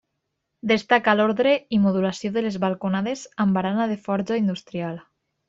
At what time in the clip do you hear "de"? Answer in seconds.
2.39-2.43, 3.93-4.01